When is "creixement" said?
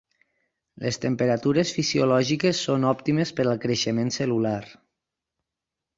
3.67-4.11